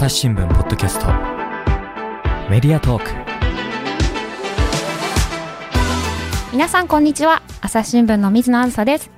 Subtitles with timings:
[0.00, 1.08] 朝日新聞ポッドキャスト。
[2.48, 3.10] メディアトーク。
[6.52, 7.42] 皆さんこんにちは。
[7.60, 9.10] 朝日新聞の水野あずさです。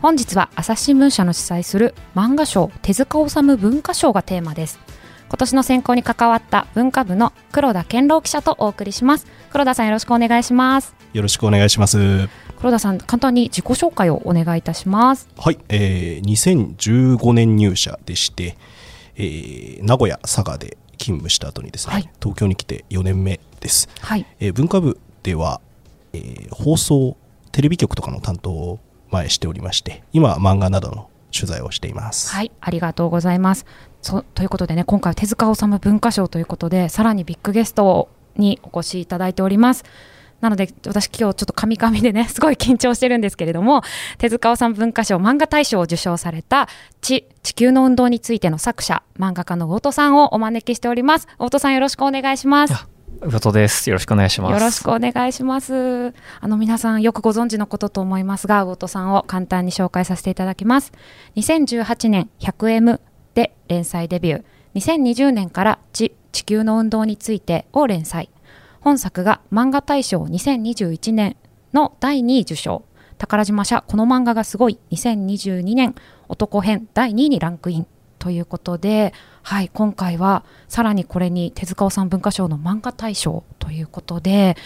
[0.00, 4.80] 本日は朝日新聞社の主催する漫画賞手塚治虫文化賞がテーマです。
[5.28, 9.26] 今年の選考に関わった文化部の黒田健郎記者とお送りします。
[9.50, 10.94] 黒田さんよろしくお願いします。
[11.12, 12.30] よろしくお願いします。
[12.56, 15.28] 黒田さん簡単に自己紹介をお願いいたします。
[15.36, 18.56] はい、えー、2015年入社でして、
[19.20, 23.88] えー名古屋、佐賀で勤務した後にですね、はい東京に来て4年目です。
[24.00, 25.60] はいえー文化部では、
[26.12, 27.16] えー放送、
[27.52, 28.80] テレビ局とかの担当を
[29.10, 32.32] 前しておりまして、今は漫画などの取材をしています。
[32.32, 33.66] はい、ありがとうございます。
[34.02, 39.84] そということでね、今回は手塚治虫文化賞ということで、さらにビッグゲストにお越しいただいております。
[40.40, 43.82] なので、私今日ちょっとカミカミでね、 すごい緊張してるんですけれども、
[44.18, 46.68] 手塚治虫文化賞漫画大賞を受賞された
[47.00, 51.28] 地、地球の運動についての作者、漫画家の魚戸さんをお招きしております。
[51.38, 52.88] 魚戸さんよろしくお願いします。
[53.22, 53.90] うとです。
[53.90, 54.52] よろしくお願いします。
[54.52, 56.14] よろしくお願いします。
[56.40, 60.92] あの皆さんよくご存知のことと思いますが、魚戸さんを簡単に紹介させていただきます。
[61.36, 63.00] 2018年 100M
[63.34, 64.44] で連載デビュー。
[64.74, 68.30] 2020年から地地球の運動についてを連載。
[68.80, 71.36] 本作が漫画大賞2021年
[71.72, 72.82] の第2位受賞。
[73.18, 75.94] 宝島社この漫画がすごい2022年
[76.28, 77.86] 男編第2位にランクイン
[78.18, 84.56] ということで、はい、今回はさらにこれに手塚治虫文化賞の漫画大賞ということで、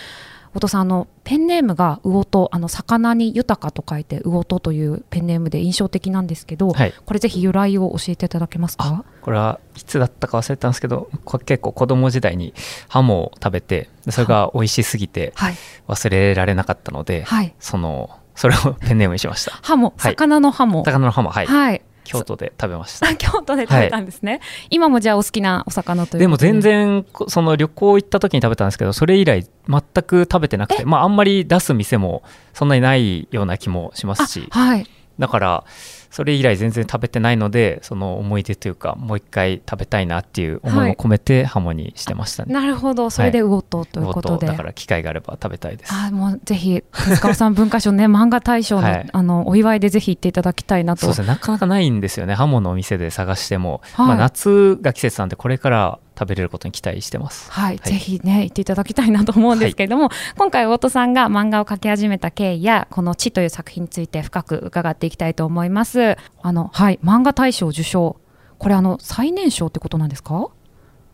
[0.54, 9.04] お父さんあのペンネームが魚とあの魚に豊かと書いて魚とというペンネームで印象的なんですけど、はいこれぜひ由来を教えていただけますか？
[9.22, 12.54] これはいつだったか忘れたんですけど、こ結構子供時代に
[12.88, 15.54] ハモを食べて、でそれが美味しすぎてはい
[15.88, 17.54] 忘れられなかったので、はい。
[17.58, 19.52] そのそれを ペンネームにしました。
[19.62, 20.84] ハモ、はい魚のハモ？
[20.84, 21.46] 魚のハモ、はい。
[21.46, 21.82] はい。
[22.04, 23.08] 京都で食べました。
[23.08, 24.40] あ 京都で食べたんですね。
[24.70, 32.22] 今もじゃあお好きなお魚というでも全然こその旅行行った時に食べたんですけどそれ以来全く食べてなくてまああんまり出す店も
[32.52, 34.86] そんなにないような気もしますしあはい。
[35.18, 35.64] だから
[36.10, 42.54] それ以来全然食べてないのでその思い出というかもう一回食べたいなっていう思いも込めてハモにしてましたね。
[42.54, 43.10] なるほど。
[43.10, 44.46] それで魚とということで。
[44.46, 45.92] だから機会があれば食べたいです。
[45.92, 57.50] あもうぜひ手塚さん文化賞ね漫画大賞の,、はいあのお祝いでぜひ行っていただきたいなとそうですねなかなかないんですよねハモのお店で探しても、はいまあ、夏が季節なんでこれから食べれることに期待してます。
[57.50, 66.16] はい、ぜひね行っていただきたいなと思うんですけれども、今回大戸さんが漫画を描き始めた経緯やこの「地」という作品について深く伺っていきたいと思います。
[66.42, 68.16] あのはい漫画大賞受賞。
[68.58, 70.48] これあの最年少ってことなんですか？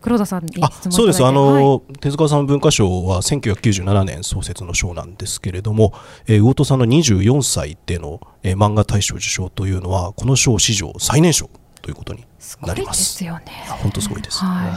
[0.01, 0.53] 黒田さんに
[0.89, 1.93] そうです、あの、はい。
[1.99, 5.93] 手塚さん文化賞は1997年創設の賞なんですけれども、
[6.25, 11.51] えー魚戸さんの24歳での、えー漫画大賞受賞というのは、この賞史上最年少
[11.81, 13.03] ということにすごでないります。
[13.15, 14.39] すよねあ本当すごいです。
[14.43, 14.71] はい。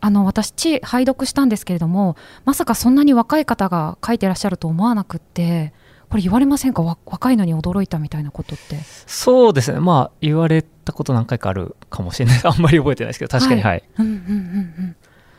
[0.00, 5.72] あの私地拝読したんですけれどもまさかそんなに若い方が書いてらっしゃると思わなくって
[6.10, 6.82] これ言われませんか？
[6.82, 8.78] わ若いのに驚いたみたいなことって。
[9.06, 9.80] そうですね。
[9.80, 12.40] まあ言われたこと何回かあるかもしれない。
[12.44, 13.30] あんまり覚えてないですけど。
[13.30, 14.22] 確かにはい、うんうんうんう
[14.82, 14.96] ん。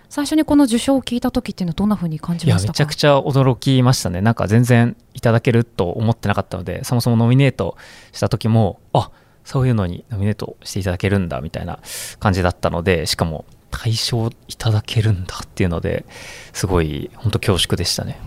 [0.10, 2.72] 最初にこの受賞を聞いた時っていうのはどんな風に感じいやましたか？
[2.74, 4.20] めちゃくちゃ驚きましたね。
[4.22, 7.78] なんか全然いただけると思ってなかったのでそもそもノミネート
[8.12, 9.10] した時もあ
[9.48, 11.80] そういうのにノミネートしていただけるんだみたいな
[12.20, 16.04] 感じだったのでしかも対象いただけるんだっていうので
[16.52, 18.20] すごい本当恐縮でしたね。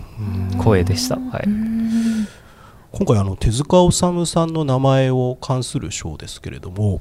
[0.52, 2.26] 光栄でした、はうい、ん。
[2.92, 7.00] 今回あの手塚治虫さんの名前を冠する賞ですけれども、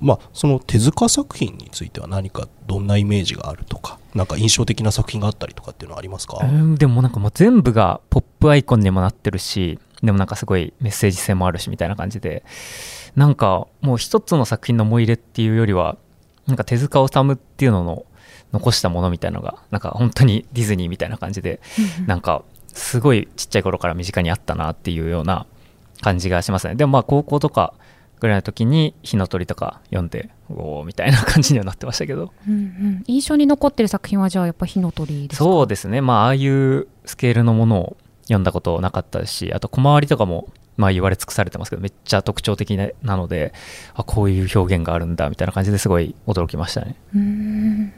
[0.00, 12.44] まあ、その手塚作品については何かどんなイメージがあるとかなんか印象的な作品があったりとかっていうのはありますか、うんでもなんかもう全部がポップアイコンにもなってるしでもなんかすごいメッセージ性もあるしみたいな感じで
[13.16, 15.96] なんかもう一つの作品の思い入れっていうよりは
[16.46, 18.06] なんか手塚治虫っていうのの
[18.52, 21.60] 残したものみたいなのがなんか本当にディズニーみたいな感じで
[22.06, 25.46] なんかすごいちっちゃい頃から身近にあったなっていうような
[26.00, 26.74] 感じがしますね。
[26.74, 27.74] でもまあ高校とか
[28.20, 32.32] ぐらいの時に火の鳥とか読んでおおみたいな感じにはなってましたけど。
[32.48, 33.04] うんうん。
[33.06, 35.44] 印象に残ってる作品はじゃあやっぱ火の鳥ですか？
[35.44, 36.00] そうですね。
[36.00, 43.52] まあああいうスケールのものを読んだことなかったですしあと小回りとかもまあ言われ尽くされてますけどめっちゃ特徴的ななので
[43.94, 46.96] あこういう表現があるんだみたいな感じですごい驚きましたね。
[47.14, 47.92] うーん。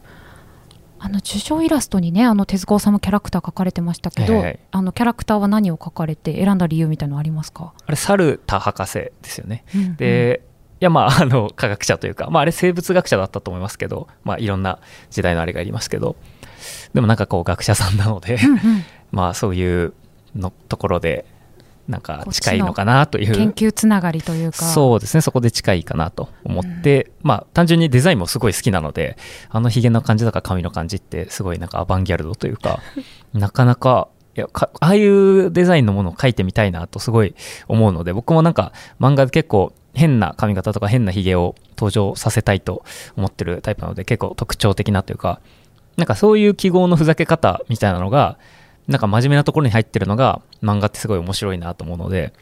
[0.98, 4.58] あの受賞イラストにねあの手塚治虫キャラクター描かれてましたけど、はいはい。
[4.70, 9.64] あのキャラクターは何を描かれて選んだ理由みたいなのありますか、あれ猿田博士ですよね。
[9.74, 9.96] うんうん。
[9.96, 10.42] で、
[10.80, 14.78] いやまああの科学者というか、まあ、あれ生物学者だったと思いますけど、まあ、いろんな
[15.10, 16.16] 時代のあれがありますけど
[16.92, 18.58] でもなんかこう学者さんなのでうんうん。
[19.10, 19.94] まあそういう
[20.34, 21.24] のところで
[21.88, 23.34] なんか近いのかなという。
[23.34, 24.64] 研究つながりというか。
[24.64, 25.20] そうですね。
[25.20, 29.16] そこで近いかなと思って、まあ単純にデザインもすごい好きなので
[29.50, 32.80] あのひげの感じとか髪の感じってすごいなんかアバンギャルドというか
[33.32, 37.34] なかなかいやかああいうデザインのものを描いてみたいなとすごい
[37.68, 42.84] 思うので僕もなんか漫画で結構変な髪型とか変なひげを登場させたいと
[43.16, 45.40] 思ってるタイプなので結構特徴的なというか
[45.96, 48.38] なんかそういう記号のふざけ方みたいなのが
[48.88, 52.32] なんか真面目なところに入ってるのが漫画ってすごい面白いなと思うので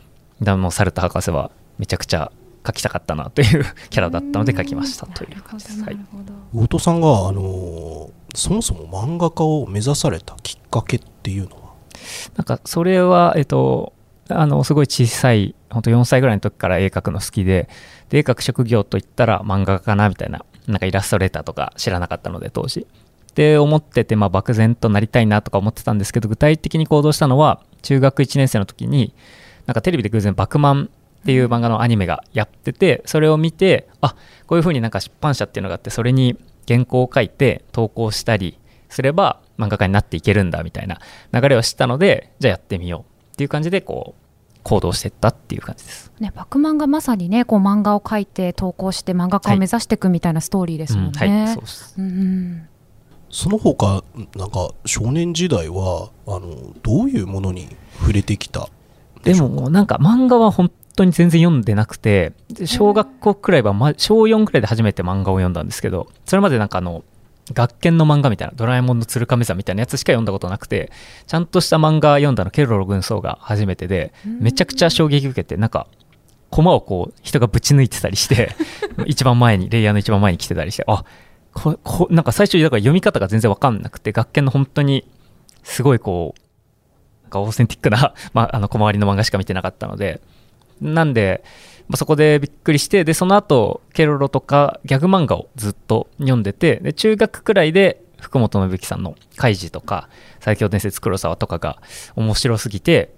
[0.43, 2.31] だもうサルタ博士はめちゃくちゃ
[2.63, 5.43] 描きたかったなという キャラだったので描きましたという。
[5.43, 5.83] 感じです。
[5.83, 6.33] はいなるほど。
[6.53, 11.73] 魚戸さんが、あのーそもそも漫画家を目指されたきっかけっていうのは？
[12.37, 13.93] なんかそれは、えっと、
[14.29, 17.69] あのすごい小さい本当4歳ぐらいの時から絵描くの好きで
[18.09, 22.89] で絵描く職業といったら漫画家かなみたいななんかイラストレーターとか知らなかったので当時
[23.35, 29.15] で思ってて、まあ、漠然となりたいなとか思ってたんですけど具体的に行動したのは中学1年生の時に
[29.67, 30.91] なんかテレビで偶然「バクマン」
[31.23, 34.15] っていう漫画のアニメがやっててそれを見てあ
[34.47, 36.37] こういう風になんか出版社っていうのがあってそれに
[36.69, 38.59] 原稿を書いて投稿したり
[38.89, 41.01] すれば漫画家になっていけるんだみたいな
[41.33, 44.25] 流れを知ったのでじゃあやってみようっていう感じでこう
[44.63, 46.11] 行動していったっていう感じです。
[46.21, 51.11] ね、バクマンがまさにねこう漫画を描いて投稿して漫画家を目指していくみたいなストーリーですもんね。
[51.15, 51.95] うんはい、そうです。
[51.99, 52.69] うんうん
[53.35, 54.05] その他
[54.37, 57.67] なんか少年時代はあのどういうものに
[57.99, 58.69] 触れてきた
[59.25, 62.33] でもなんか漫画は本当に全然読んでなくて
[62.65, 67.03] 小学校くらいは、ま、小4くらいで初めて漫画を読んだんですけどそれまでなんかあの
[67.53, 70.93] 学研の漫画みたいなドラえもんの鶴亀座みたいなやつしか読んだことなくて
[71.27, 75.89] ちゃんとした漫画読んだのケロロ軍曹が初めてでめちゃくちゃ衝撃受けてなんか
[76.51, 78.55] コマをこう人がぶち抜いてたりして
[79.07, 81.05] 一番前にレイヤーの一番前に来てたりしてあ
[81.55, 85.09] ここなんか最初だから読み方が全然わかんなくて学研の本当に
[85.63, 90.21] すごいこうなんかオーセンティックな、 まあ、あの小回りの漫画しか見てなかったので
[90.81, 91.43] なんで、
[91.89, 100.09] まあ、そこでびっくりしてでその後ケロロとかギャグ漫画をずっと読んでてで中学くらいで福本信之さんの「カイジ」とか
[100.41, 101.81] 「最強伝説黒沢」とかが
[102.17, 103.15] 面白すぎて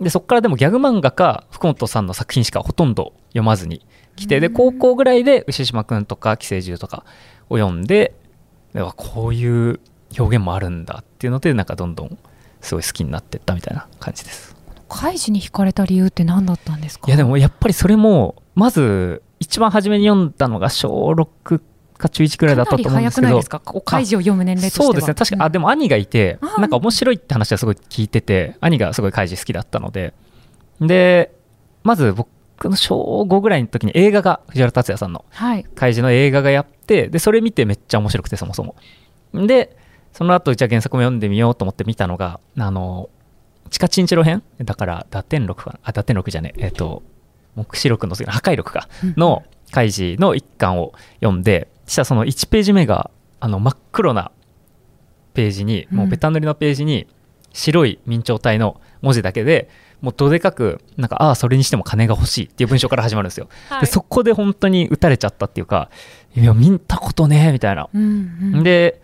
[0.00, 3.84] でそこからでもギャグ漫画か福本さんの作品しかほとんど読まずに
[4.16, 7.04] 来てで高校ぐらいで牛島くんとか寄生獣とか
[7.52, 8.14] を読んで
[8.74, 9.80] でわこういう
[10.18, 12.18] 表現もあるんだっていうのでなんかどんどん
[12.60, 14.56] すごい好きになってったみたいな感じです。
[14.88, 17.06] カイジに惹かれた理由って何だったんですか？
[17.08, 21.60] いやでもやっぱりそれもまず一番初めに読んだのが小6
[21.96, 23.28] か中1くらいだったと思うんですけど。
[23.28, 23.60] かなり早くないですか？
[23.60, 24.86] こうカイジを読む年齢としては。
[24.86, 25.14] そうですね。
[25.14, 26.70] 確か、あでも兄がいてなん。
[26.70, 30.12] か面白いって話はすごい聞いてて兄がすごいカイジ好きだったので
[30.80, 31.34] で
[31.84, 32.28] まず僕
[32.68, 35.64] の小5ぐらいの時に映画が藤原竜也さんのはい。
[35.74, 38.76] 怪獣の映画がやってでそれ見てめっちゃ面白くてそもそも。
[39.34, 39.76] で
[40.12, 43.08] その後じゃあ原作も読んでみようと思って見たのがあの
[43.70, 44.42] 地下チンチロ編？
[44.58, 46.66] だから打天録かあ打天録じゃねえ。
[46.66, 47.02] えっ、と
[47.54, 48.88] 目視録の次の破壊録か？
[49.16, 53.10] の怪獣の一巻を読んでそしたらその1ページ目が
[53.40, 54.30] あの真っ黒な
[55.34, 57.06] ページにもうベタ塗りのページに
[57.52, 59.68] 白い明朝体の文字だけで
[60.02, 63.48] もうどでかくなんかああそれにしても金が欲しいっていう文章から始まるんですよ。
[63.80, 65.88] でそこで本当に打たれちゃったっていうか
[66.34, 68.62] いや見たことねえみたいな、うんうん。
[68.64, 69.00] で、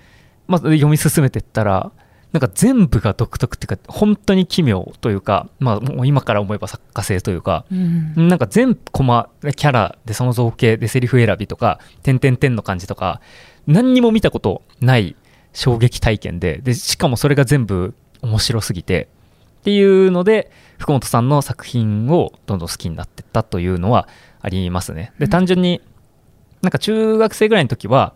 [0.49, 1.93] まあ、読み進めてったら
[2.33, 8.29] なんか全部が独特っていうか本当に奇妙というか、まあ、もう今から思えば作家性というかうん。
[8.29, 13.21] なんか全コマキャラでその造形でセリフ選びとか点々点の感じとか
[13.69, 15.15] 何にも見たことない
[15.53, 19.09] 衝撃体験ででしかもそれが全部面白すぎて
[19.59, 24.09] っていうので福本さんの作品をどんどん好きになってったというのは
[24.41, 25.13] ありますね。
[25.19, 25.81] で単純に
[26.63, 28.15] なんか中学生ぐらいの時は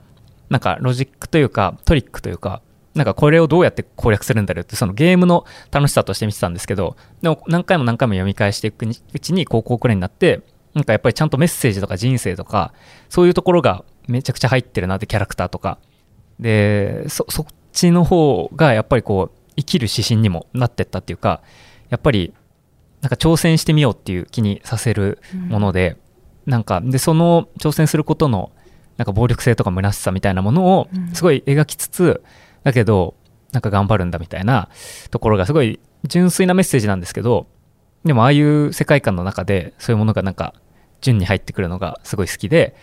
[0.48, 2.62] なんかロジックというかトリックというか
[2.94, 10.42] なんかこれをどうやって攻略するんだろうってそのゲームの楽しさとして見てたんですけどでも何回も何回も読み返していくうちに高校くらいになって
[10.74, 12.72] なんかやっぱりちゃんとメッセージとか人生とか
[13.08, 15.78] そういうところがめちゃくちゃ入ってるなってキャラクターとか
[16.38, 21.42] でそそっちの方がやっぱりこう生きる指針にもなってったっていうか
[21.90, 22.32] やっぱり
[23.02, 25.18] なんか挑戦してみようっていう気にさせる
[25.48, 25.96] もので、
[26.46, 28.52] なんかでその挑戦することの
[28.96, 31.12] なんか暴力性とか虚しさみたいなものをうん。
[31.12, 32.22] すごい描きつつ、
[32.62, 33.14] だけど
[33.52, 34.68] なんか頑張るんだみたいな
[35.10, 37.46] ところがすごい純粋なメッセージなんですけど
[38.04, 40.54] でもああいう世界観の中でそういうものがなんか
[41.02, 42.74] 順に入ってくるのがすごい好きで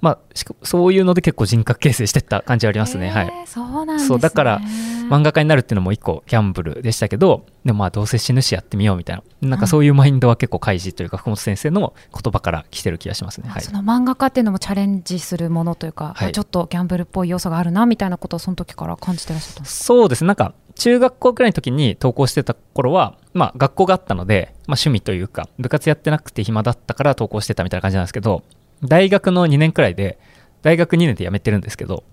[0.00, 3.26] まあしかそういうので結構人格形成してった感じはありますね、はい。
[3.26, 4.08] へーそうなんですね。
[4.08, 4.60] そうだから
[5.08, 9.22] 漫画家になるっていうのも一個ギャンブルでしたけどでもまあどうせ死ぬしやってみようみたいな。
[9.48, 16.32] なんかそういうマインドは結構開示というか福本先生の言葉から来てる気がしますね、はいそ、の漫画家っていうのもチャレンジするものというか、はい。
[16.32, 28.44] ちょっとギャンブルっぽい要素があるなみたいなことをその時から感じてらっしゃったんですそうですねなんか中学校くらいの時に投稿してた頃は、まあ、学校があったので、まあ、趣味というか部活やってなくて暇だったから投稿してたみたいな感じなんですけど
[28.82, 30.18] 大学の2年くらいで
[30.62, 32.04] 大学2年で辞めてるんですけど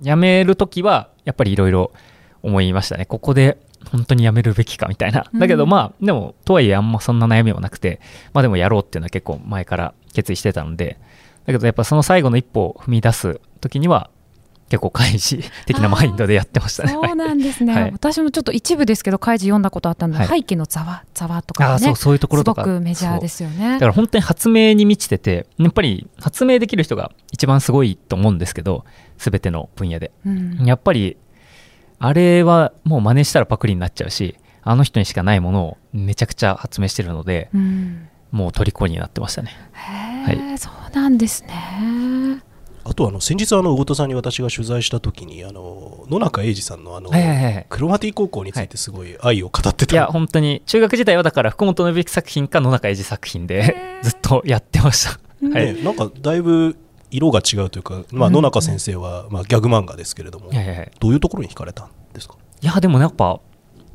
[0.00, 1.92] 辞める時はやっぱりいろいろ
[2.42, 3.04] 思いましたね。
[3.04, 3.58] ここで
[3.92, 5.26] 本当に辞めるべきかみたいな。
[5.34, 8.00] だけどうんまあでもとはいえあんまそんな悩みもなくて
[8.32, 10.98] まあでもやろうっていうのは結構前から決意してたので
[11.44, 14.10] だけどやっぱその最後の一歩を踏み出す時には
[14.70, 16.92] 結構開示的なマインドでやってましたね。
[16.92, 17.90] そうなんですね、はい。
[17.92, 20.40] 私もちょっと一部ですけど開示読んだことあったので、はい。
[20.40, 23.72] 背景のざわざわとかねそうそういうところすごとかくメジャーですよね。
[23.72, 28.84] だから本当に発明に満ちててやっぱり発明できる人が一番すごいと思うんですけど
[29.18, 30.12] 全ての分野で。
[30.24, 30.64] うん。
[30.64, 31.16] やっぱり
[31.98, 38.06] あれはもう真似したらパクリになっちゃうしあの人にしかないものをめちゃくちゃ発明してるのでうん。
[38.30, 39.50] もう虜になってましたね。
[39.72, 42.44] へえ、そうなんですね
[42.82, 49.96] あとあの先日あの魚田さんに私が取材した時にあの野中英二さんのあのはいはいはいクロマティ高校についてすごい愛を語ってた、い。
[49.96, 50.62] や本当に。
[50.66, 55.10] 中学時代はだから福本信之作品か野中英二作品でずっとやってました。
[55.46, 55.74] はい。
[55.74, 56.76] ね、なんかだいぶ
[57.10, 58.34] 色が違うというか、まあ、うん。
[58.34, 60.92] 野中先生は、まあ、ギャグ漫画ですけれども、はいはいはい。
[61.00, 62.36] どういうところに惹かれたんですか？
[62.62, 63.40] いやでもやっぱ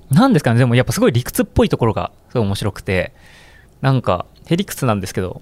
[0.09, 0.59] なんですかね。
[0.59, 3.13] でもやっぱすごい理屈っぽいところがすごい面白くて
[3.81, 5.41] なんかへりくつなんですけど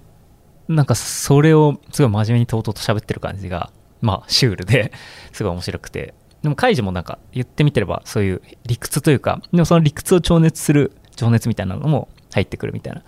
[0.68, 4.92] なんかそれをすごい真面目にとうとうと喋ってる感じがまあシュールで
[5.32, 6.14] すごい面白くて。
[6.42, 13.02] でもカイジもなんか言ってみてればそういう理屈というかでもその理屈を超熱する情熱みたいなのも入ってくるみたいな。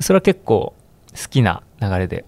[0.00, 0.74] それは結構
[1.10, 2.24] 好きな流れで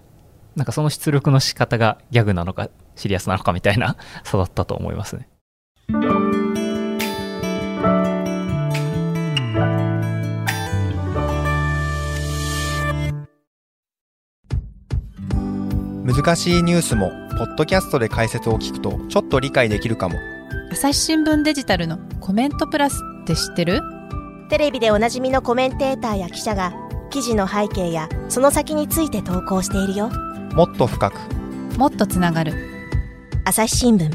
[0.55, 3.95] なんかその出力の仕方がギャグなのかシリアスなのかみたいな
[4.27, 5.27] 育ったと思いますね。
[16.03, 20.15] 難しいニュースもポッドキャストで解説を聞くとちょっと理解できるかも。
[20.71, 23.81] 朝日新聞デジタルのコメントプラスって知ってる？
[24.49, 26.73] テレビでおなじみのコメンテーターや記者が
[27.11, 30.09] 記事の背景やその先について投稿しているよ。
[30.53, 31.19] もっと深く。
[31.77, 32.53] もっとつながる。
[33.45, 34.09] 朝日新聞。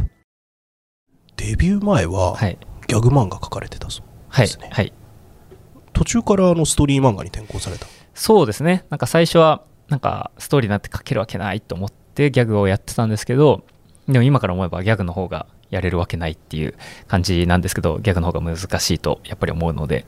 [1.36, 2.58] デビュー前ははい。
[2.88, 4.70] ギャグ漫画描かれてたそうはいですね。
[4.72, 4.92] はい
[5.92, 7.86] 途中からあのストーリー漫画に転向された。
[8.12, 8.86] そうですね。
[8.90, 13.64] なんか最初はなんかストーリーなんて書けるわけないと思ってギャグをやってたんですけど
[14.08, 16.74] でも今から思えばギャグの方がやれるわけないっていう
[17.08, 20.04] 感じなんですけどギャグの方が難しいとやっぱり思うので。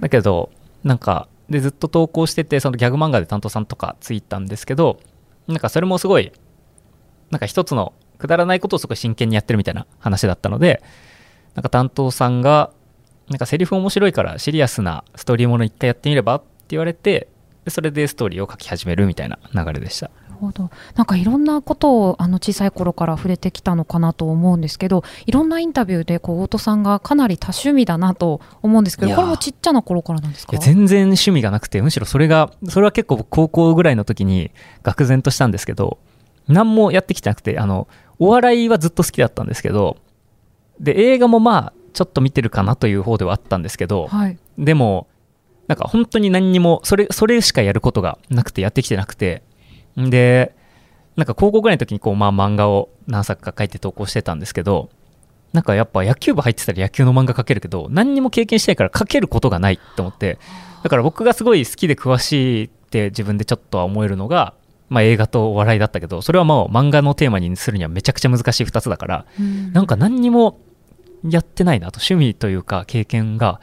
[0.00, 0.50] だけど
[0.84, 5.00] なんかでずっと投稿しててそのギャグ漫画で担当さんとかついたんですけど
[5.46, 6.32] なんかそれもすごい
[7.30, 10.82] なんか一つのくだらないことをすごい真剣にやってるみたいな話だったので
[11.54, 12.72] なんか担当さんが
[13.28, 17.28] なんかセリフ面白いからシリアスなストーリーもの一回やってみればって言われて
[17.64, 20.10] でそれでストーリーを書き始めるみたいな流れでした。
[20.28, 20.70] なるほど。
[20.94, 30.56] なんかいろんなことをあの小さい頃から触れてきたのかなと思うんですけどいろんなインタビューでこう大戸さんがかなり多趣味だなと思うんですけどこれもちっちゃな頃からなんですか？
[30.58, 34.50] 全然趣味がなくてむしろそれがそれは結構僕高校ぐらいの時に
[34.84, 35.98] 愕然としたんですけど
[36.46, 37.88] 何もやってきてなくてあの
[38.20, 39.96] お笑いはずっと好きだったんですけど
[40.80, 44.38] で映画もまあちょっと見てるかなという方ではあったんですけどはい。
[44.56, 45.08] でも
[45.68, 49.42] なんか本当に何にもそれそれしかやることがなくてやってきてなくて。
[50.00, 50.54] んで
[51.16, 54.88] なんか高校ぐらいの時にこうまあ漫画を何作か書いて投稿してたんですけど
[55.52, 60.38] なんかやっぱ野球部入ってたら野球の漫画描けるけど何にも経験してないから描けることがないって思って。
[60.82, 64.54] だから僕がすごい好きで詳しいって自分でちょっとは思えるのが、
[64.88, 69.26] まあ、映画とお笑いだったけどそれはもう漫画のテーマにするにはめちゃくちゃ難しい2つだから
[69.72, 70.60] なんか何にも
[71.24, 73.60] やってないなと趣味というか経験が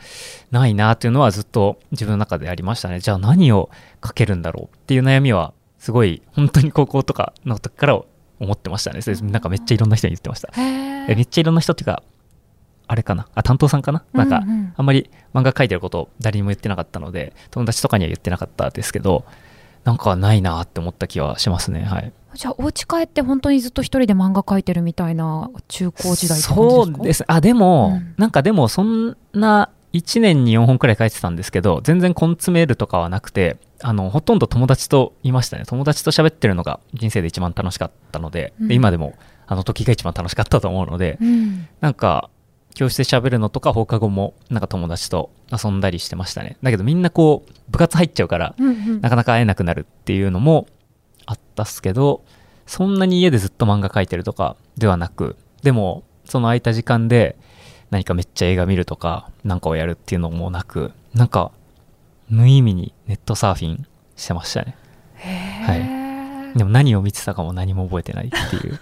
[0.52, 3.00] ないなっていうのはずっと自分の中でありましたね。
[3.00, 3.70] じゃあ何を
[4.06, 8.02] 書けるんだろうっていう悩みはすごい本当に高校とかの時から
[8.40, 9.00] 思ってましたね。
[9.32, 10.52] なんかめっちゃいろんな人に言ってました。
[10.58, 12.04] めっちゃいろんな人っていうか
[12.88, 13.28] あれかな？
[13.34, 14.04] あ担当さんかな？
[14.14, 14.74] なんかうんうん。
[14.76, 19.26] あんまり漫画描いてることを誰にも言ってなかったので友達とかには言ってなかったですけど
[19.84, 21.84] なんかないなって思った気はしますね。
[21.84, 27.24] はいじゃあお家帰って本当にずっと一人で漫画描いてるみたいな中高時代そうです。
[27.28, 28.14] あでも、うん。
[28.18, 35.64] なんかでもそんな1年に4本くらい書いてたんですけど全然根詰めるとかはなくてあのほとんど友達といましたね。
[35.66, 38.68] 友達と喋ってるのが人生で一番楽しかったので,、うん。
[38.68, 39.16] で今でも
[39.48, 41.68] あの時が一番楽しかったと思うのでうん。
[41.80, 42.30] なんか
[42.74, 46.58] 教室で喋るのとか放課後もなんか友達と遊んだりしてましたね。
[46.62, 49.02] だけどみんなこう部活入っちゃうからうんうん。
[49.02, 50.68] なかなか会えなくなるっていうのも
[51.26, 52.24] あったっすけど
[52.66, 57.38] そんなに家でずっと漫画描いてるとかではなくでもその空いた時間で
[57.92, 61.52] 何かめっちゃ映画見るとかなんかをやるっていうのもなくなんか
[62.30, 64.76] 無意味にネットサーフィンしてましたね。
[65.16, 66.58] へー。
[66.58, 68.80] でも何を見てたかも何も覚えてないっていう。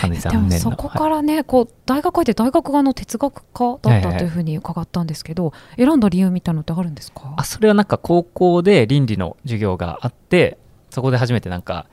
[0.00, 0.64] かなりで残念な。
[0.64, 7.32] もそこからね、こう大学入って大学側の哲学科だったというふうに伺ったんですけど、選んだ理由みたいなのってあるんですか？
[7.36, 10.58] あそれはなんか高校で倫理の授業があって
[10.94, 11.86] そこで初めてなんか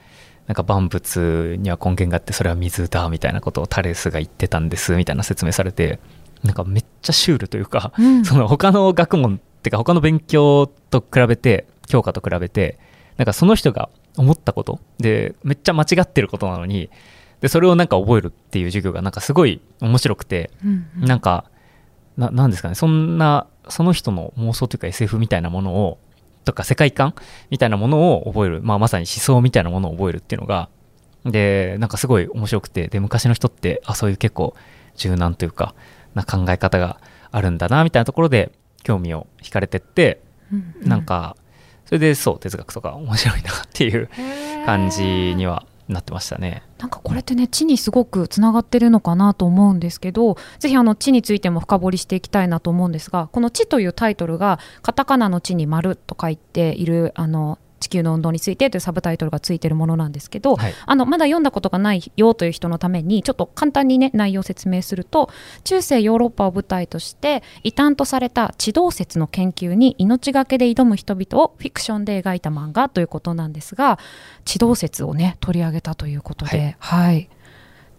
[0.48, 6.00] なんか万物には根源があってそれは水だみたいなことをタレスが言ってたんですみたいな説明されて
[6.44, 8.26] なんかめっちゃシュールというか、うん。
[8.26, 12.80] その他の学問っていうか他の勉強と比べて教科と比べて
[13.18, 16.90] なんかその人が思ったことでめっちゃ間違ってることなのに
[17.42, 21.06] でそれをなんか覚えるっていう授業がなんかすごい面白くてうんうん。
[21.06, 21.46] なんか
[22.18, 26.00] ななんですかねそんなその人の妄想というか SF みたいなものを
[26.46, 27.14] とか世界観
[27.50, 30.70] みたいなものを覚える、まあ、まさに思想みたいなものを覚えるっていうのが。
[31.24, 32.88] でなんかすごい面白くて。
[32.88, 34.56] で昔の人ってあそういう結構
[34.96, 35.76] 柔軟というか
[36.16, 37.00] な考え方が
[37.32, 38.52] あるんだなみたいなところで
[38.84, 40.22] 興味を惹かれてって
[40.52, 40.76] うん。
[40.84, 41.38] うなんか
[41.86, 44.10] それでそう哲学とか面白いなっていう
[44.66, 45.04] 感じ
[45.36, 46.64] にはなってましたね。
[46.80, 60.74] なんかこれってね地にすごくつながってるのかなと思うんですけどぜひあの地についても深掘りしていきたいなと思うんですがこの「地」というタイトルがカタカナの「地」に「丸と書いているあの地球の運動についてというサブタイトルがついているものなんですけど、はい。
[60.86, 65.30] あのまだ読んだことがないよという人のためにちょっと簡単にね内容を説明すると
[65.66, 74.00] 中世ヨーロッパを舞台として異端とされた地動説の研究に命がけで挑む人々をフィクションで描いた漫画ということなんですが
[74.46, 77.30] 地動説をね取り上げたということで、はい。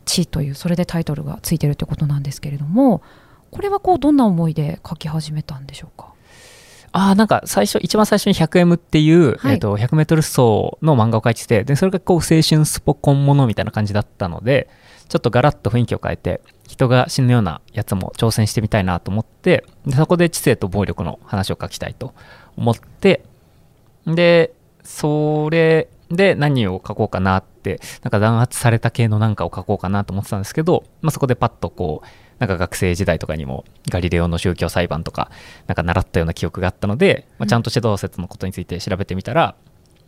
[0.04, 3.02] 地というそれでタイトルがついてるということなんですけれども
[3.50, 6.12] これはこうどんな思いで書き始めたんでしょうか？
[6.92, 9.54] ああ、なんか最初、一番最初に 100M っていう、はい。
[9.54, 10.38] えっと、100メートル走
[10.82, 14.68] の漫画を描いてて、で、それがこう、青春スポコンものみたいな感じだったので、
[15.08, 22.14] ちょっとガラッと雰囲気を変えて、人が死ぬようなやつも挑戦してみたいなと思って、でそこで知性と暴力の話を書きたいと
[22.56, 23.22] 思って、
[24.06, 32.06] で、それで何を書こうかなって、なんか弾圧された系のなんかを書こうかなと思ってたんですけど、まあ、そこでパッとこう、
[32.42, 35.30] なんか学生時代とかにもガリレオの宗教裁判とか、
[35.68, 39.54] なんか習ったような記憶があったので、まあ、ちゃんと指導説のことについて調べてみたら、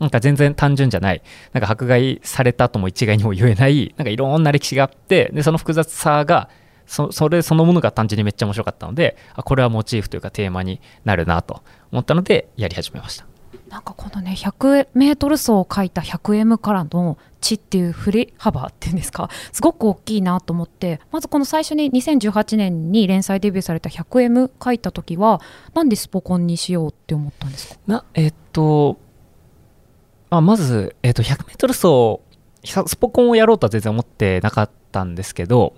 [0.00, 1.22] なんか全然単純じゃない、
[1.52, 6.48] なんか迫害されたとも一概にも言えない、なんかいろんな歴史があって、で、その複雑さが、
[6.86, 13.33] そそれそのものが単純にめっちゃ面白かったので、あこれはモチーフというかテーマになるなと思ったので、やり始めました。
[13.68, 19.28] なんかこのね100メートル走を書いた 100M からの地っていう振り幅っていうんですか？
[19.52, 25.40] すごく大きいなと思ってまずこの最初に2018年に連載デビューされた 100M 書いた時は
[25.74, 27.80] なんでスポコンにしようって思ったんですか？
[27.86, 28.98] なえっと、
[30.30, 35.74] あまず、えっと、100m 走スポコンをやろうとは全然思ってなかったんですけど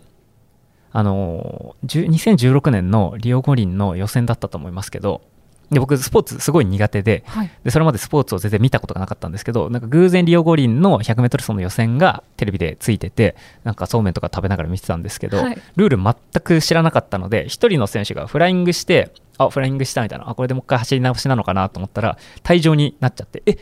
[0.92, 5.20] あの2016年のリオ五輪の予選だったと思いますけど
[5.70, 7.50] で僕スポーツすごい苦手ではい。
[7.64, 15.58] でそれまでスポーツを全然見たことがなかったんですけどなんか偶然リオ五輪の 100m 走の予選がテレビでついててなんかそうめんとか食べながら見てたんですけど、はい。
[15.76, 23.58] ルール全く知らなかったので一人の選手がフライングしてあフライングしたみたいなあこれでもう一回走り直しなのかなと思ったら退場になっちゃってえ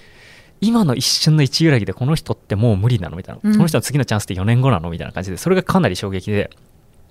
[0.60, 3.52] 今の一瞬の一揺らぎでこの人ってもう無理なのみたいな、うん。
[3.56, 6.50] この人の次のチャンスって4年後なのみたいな感じでそれがかなり衝撃で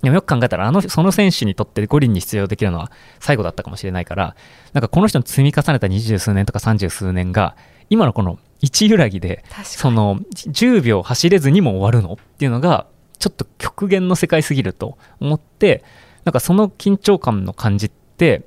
[0.03, 4.35] でもよく考えたらあのその選手にとって五輪に出場できるのは最後だったかもしれないから
[4.73, 7.55] なんかこの人の積み重ねた二十数年とか三十数年が
[7.89, 12.85] 今のこの一揺らぎで確その10秒走れずにも終わるのっていうのが
[13.17, 15.83] ちょっと極限の世界すぎると思って
[16.25, 18.43] なんかその緊張感の感じって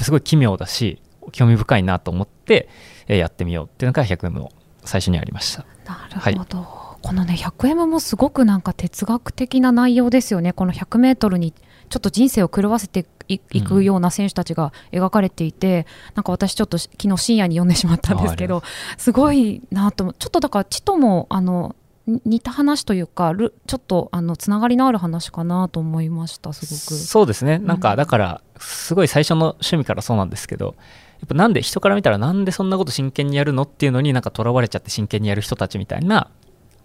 [0.00, 2.68] すごい奇妙だし興味深いなと思って
[3.08, 4.52] えーやってみようっていうのが 100M の
[4.84, 5.66] 最初にありました。
[5.84, 10.52] なるほど、このね 100M もすごくなんか哲学的な内容ですよね。
[10.52, 18.62] この 100m にちょっと人生を狂わせていいくような選手たちが描かれていて、なんか私ちょっと昨日深夜に読んでしまったんですけど
[18.96, 19.12] す。
[19.12, 21.74] ごいなとちょっとだからちともあの
[22.06, 27.00] に似た話というかるちょっとあのつながりのある話かなと思いましたすごく。
[27.00, 27.58] そうですね。
[27.58, 27.76] なん。
[27.76, 30.74] うんかだからすごい最初の趣味からそうなんですけど
[31.20, 36.30] やっぱなんで人から見たらなんでそんなこと真剣にやるのっていうのになんかとらわれちゃって真剣にやる人たちみたいな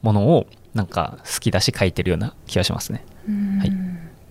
[0.06, 3.04] ものをなんか好きだし書いてるような気がしますね。
[3.28, 3.60] うん。
[3.60, 3.72] はい。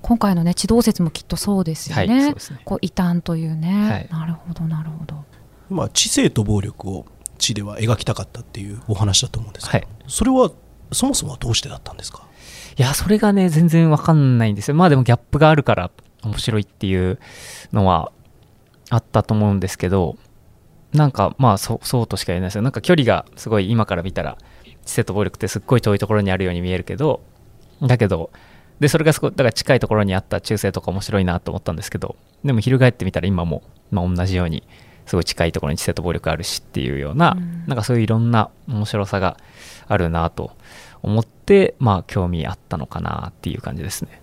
[0.00, 2.24] 今回のね地動説もきっとそうですよはいね。
[2.26, 2.60] そうですね。
[2.64, 4.08] こう異端というね、はい。
[4.10, 5.24] なるほどなるほど。
[5.68, 7.06] まあ、知性と暴力を
[7.38, 9.96] 地では描きたかったっていうお話だと思うんですけど、はい。
[10.06, 10.50] それは
[10.92, 12.26] そもそもはどうしてだったんですか？
[12.78, 14.74] いやそれがね全然わかんないんですよ。
[14.74, 15.90] まあでもギャップがあるから
[16.22, 17.18] 面白いっていう
[17.72, 18.12] のは
[18.90, 20.16] あったと思うんですけど
[20.92, 22.62] なんかまあそそうとしか言えないですよ。
[22.62, 24.36] なんか距離がすごい今から見たら
[24.84, 27.22] 知性と暴力ってすっごい遠いところにあるように見えるけど
[27.82, 28.30] だけど
[28.80, 34.64] でそれがすごいだから近いところにあった中世とか面白いなと思ったんですけどでも翻ってみたら今も、まあ、同じように
[35.06, 37.64] すごい近いところに知性と暴力あるしっていうような、うん。
[37.66, 39.36] なんかそういういろんな面白さが
[39.86, 40.52] あるなと
[41.02, 44.22] 思ってまあ興味あったのかなっていう感じですね。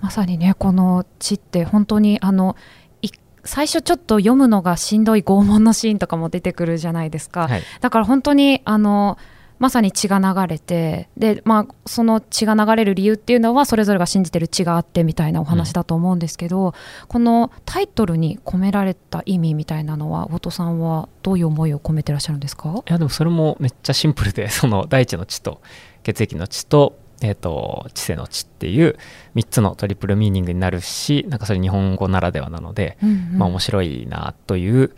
[0.00, 2.56] まさにねこの地って本当にあの
[3.02, 3.10] い
[3.44, 9.16] 最初ちょっと読むのがしんどい拷問のシーンとかも出てくるじゃないですか、はい、だから本当にあの
[9.62, 16.72] まさに血が流れてで、まあ、その血が流れる理由っていうのはそれぞれが信じてる血があってみたいなお話だと思うんですけど、うん、
[17.06, 22.82] このタイトルに込められた意味みたいなのは後藤さんはどういう思いを込めてらっしゃるんですか？
[22.88, 25.60] いやでもそれもめっちゃシンプルで その大地の血と
[26.02, 28.96] 血液の血とえーと、知性の知っていう
[29.36, 34.90] 3つのトリプルミーニングになるしなんかそれ日本語ならではなので、うんうん、まあ、面白いなという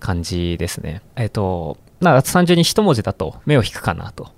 [0.00, 1.02] 感じですね。
[1.14, 4.30] えっ、ー、となんか単純に一文字だと目を引くかなと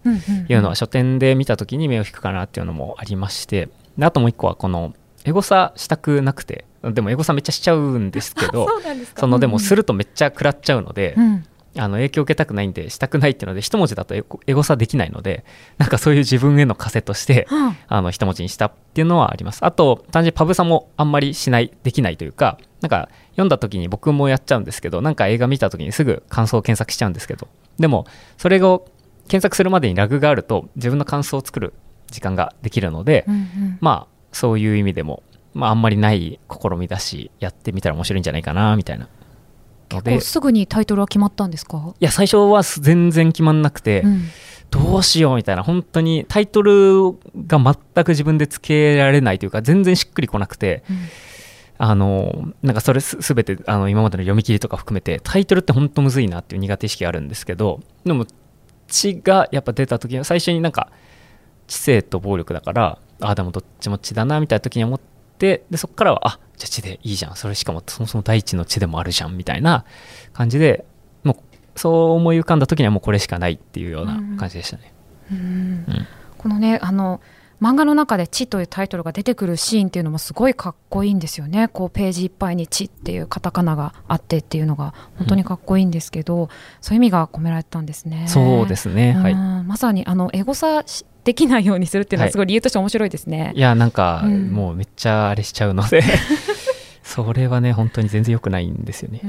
[0.49, 3.69] いうのは書店で見た時に目を引くかなっていうのもありまして
[3.99, 4.95] であともう一個はこの
[5.25, 8.67] エゴサしたくなくてでもエゴサめっちゃしちゃうんですけど
[9.17, 11.45] そのでもするとめっちゃ食らっちゃうので、うん、
[11.77, 15.45] あの影響を受けたくないんでしたくないっていうので一文字だとエゴサできないので
[15.79, 19.65] なんかそういう自分への枷として、うん、あの一文字にしたっていうのはあります。
[19.65, 27.47] あと単純にパブサもあんまりしないできないというかなんか読んだ時に僕もやっちゃうんですけどなんか映画見た時にすぐ感想を検索しちゃうんですけど
[27.79, 28.07] でも
[28.37, 28.87] それを
[29.29, 31.73] 検索するまでにラグがあると自分の感想を作る
[32.11, 35.23] 時間ができるので、うんうん、まあそういう意味でも、
[35.55, 39.09] まあ、あんまりない試みだしやってみたら面白いんじゃないかなみたいな
[39.91, 41.95] 結構すぐにタイトルは決まったんですか？
[42.01, 44.29] いや最初は全然決まんなくて、うん、
[44.71, 45.63] どうしようみたいな。
[45.63, 47.13] 本当にタイトル
[47.47, 47.59] が
[47.95, 50.97] 全く自分でつけられないというか全然しっくりこなくて、うん、
[51.79, 58.27] あのなんかそれすべてあの今までの読み切りとか含めてタイトルって本当むずいなっていう苦手意識があるんですけどでも
[58.87, 60.91] 血がやっぱ出た時は最初になんか
[61.67, 65.05] 知性と暴力だからああでもどっちも血だなみたいな時に思って
[65.41, 67.37] でそこからはあじゃあ地でいいじゃん。
[67.37, 69.85] それしかもそもそも大地の地でもあるじゃんみたいな
[70.33, 70.85] 感じで
[71.25, 71.37] もう
[71.79, 74.93] そう思い浮かんだ時にはもうこれしかないっていうような感じでしたね。
[75.33, 75.87] うん、うん、
[76.37, 77.21] このねあの
[77.61, 81.69] 漫画の中で「地」というタイトルが出てくるシーンっていうのもすごいかっこいいんですよね。
[81.69, 86.49] こうページいっぱいに「地」っていうカタカナがあってっていうのが本当にかっこいいんですけど、うん、
[86.81, 88.25] そういう意味が込められたんですね。
[88.29, 90.83] そうですね、はい、まさにあのエゴサ
[91.31, 93.45] できないようにするっていうのはすごい理由として面白いですね。
[93.45, 95.89] はい、いやなんか、もうめっちゃあれしちゃうの。
[95.89, 96.03] で
[97.05, 99.21] それはね本当に全然良くないんですよね。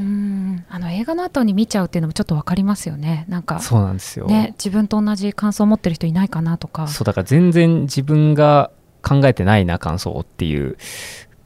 [0.68, 3.26] あの映画の後に見ちゃうっていうのもちょっと分かりますよね。
[3.30, 6.88] なんかそうなんですよ、ね、自分と同じ感想を持ってる人いないかなとか。
[6.88, 8.72] そうだから全然自分が
[9.04, 10.78] 考えてないな感想っていう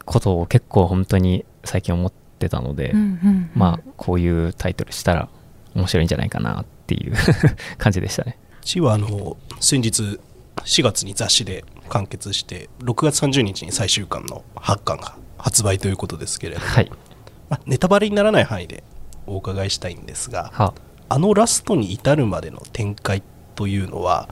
[0.05, 5.27] ことを結構本当に最近思ってたので、うんうんうん、まあこういうタイトルしたら
[5.75, 7.13] 面白いんじゃないかなっていう
[7.77, 8.37] 感じでしたね。
[8.65, 10.19] ちはあの先日
[10.65, 16.91] 4月に雑誌で完結して6月30日に最終巻の8巻が発売ということですけれども、はい、
[17.49, 18.83] まあ、ネタバレにならない範囲で
[19.27, 20.73] お伺いしたいんですが、は
[21.07, 23.21] あのラストに至るまでの展開
[23.55, 24.27] というのは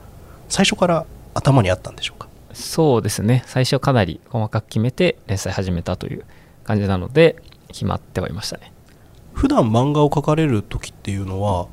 [0.48, 2.28] 最初から頭にあったんでしょうか？
[2.52, 3.42] そうですね。
[3.46, 6.24] 最初かなり細かく決めて連載始めたという
[6.64, 8.72] 感じなので決まってはいましたね。
[9.32, 11.66] 普段漫画を描かれる時っていうのは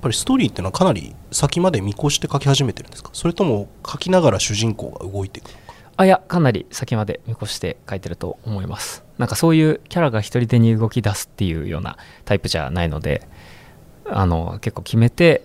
[0.00, 3.10] ぱりストーリーっていうのはかなり先まで見越して書き始めてるんですか？
[3.12, 5.52] それとも書きながら主人公が動いていくの
[5.96, 9.04] あいやかなり先まで見越して書いてると思います。
[9.18, 13.26] なんかそういうキャラが一人でに動き出すっていうようなタイプじゃないので
[14.06, 15.44] あの結構決めて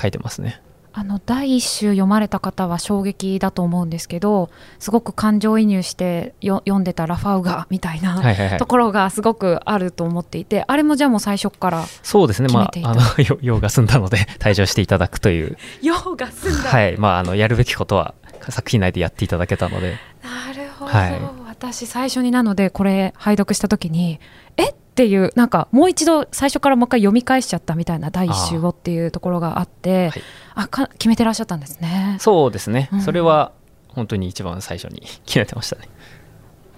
[0.00, 0.60] 書いてますね。
[0.96, 12.48] あの第一週読まれた方は衝撃だと思うんですけどすごく感情移入して読んでたラファウガみたいな、はいはいはい、ところがすごくあると思っていてあれもじゃあもう最初からそうですね。
[12.48, 13.02] まああの
[13.42, 15.56] 用が済んだので退場していただくという。
[15.82, 16.70] 用が済んだ。
[16.70, 16.96] はい。
[16.96, 18.14] まああのやるべきことは
[18.48, 19.96] 作品内でやっていただけたので。
[20.22, 24.20] なるほど、はい、私最初になのでこれ拝読した時に
[24.56, 24.70] え？
[24.70, 30.10] っていうなんかもう一度最初からもう一回読み返しちゃったみたいな第一週をっていうところがあって
[30.54, 32.16] あ、はい、か決めてらっしゃったんですね。
[32.20, 33.52] そうですね、うん、それは
[33.88, 35.88] 本当に一番最初に決めてましたね。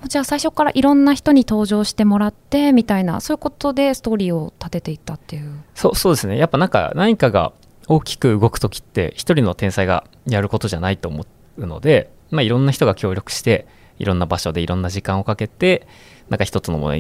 [0.07, 5.51] じゃあ最初からいろんな人に登場してもらってみたいなそういうことでストーリーを立てていったっていう。
[5.75, 6.39] そうそうですね。
[6.39, 7.53] やっぱなんか何かが
[7.89, 11.27] 大きく動く時って一人の天才がやることじゃないと思っ
[11.59, 13.67] うので、まあ、いろんな人が協力して
[13.99, 15.87] いろんな場所でいろんな時間をかけて
[16.29, 16.97] なんか一つのもの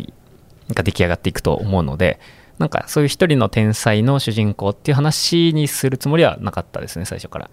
[0.74, 2.18] が出来上がっていくと思うので
[2.58, 7.50] なんかそういう一人の天才の主人公っていう話にするつもりはなかったですね最初から。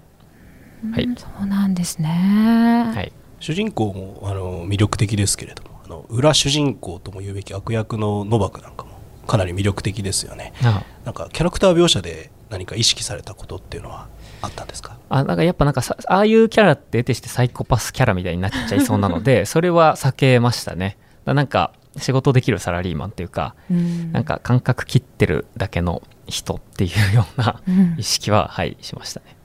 [0.91, 8.91] はい、そうなんですね、はい、主人公もあの魅力的ですけれどもあの裏主人公とも言うべき悪役のノバクなんかも
[9.26, 10.52] かなり魅力的ですよね。
[11.06, 14.08] なんかキャラクター描写で何か意識されたことっていうのは
[14.41, 14.97] あったんですか？
[15.08, 20.97] あなんかやっぱなんかああいうキャラって得てしてサイコパスキャラみたいになっちゃいそうなので それは避けましたね。
[21.23, 27.62] だなんか仕事できるサラリーマンっていうか、うん、なんか感覚切ってるだけの人っていうような
[27.97, 29.36] 意識は、はいしましたね。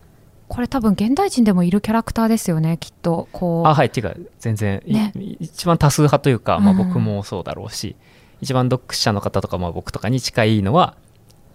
[0.49, 3.69] これ多分現代人でもいるキャラクターですよねきっとこう。
[3.69, 5.13] あはいっていうか全然、いね。
[5.41, 7.97] 一番多数派というか、まあ、うん僕もそうだろうし、
[8.41, 10.97] 一番読者の方とか、まあ、僕とかに近いのは、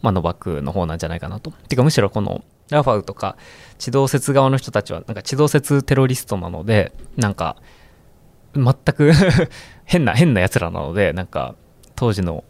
[0.02, 1.52] まあ、ノバクの方なんじゃないかなと。
[1.52, 3.36] ていうかむしろこのラファウとか
[3.78, 7.58] 地動説側の人たちはなんか地動説テロリストなのでなんか
[8.54, 9.12] 全く
[9.86, 11.56] 変な変なやつらなのでなんか
[11.96, 12.44] 当時の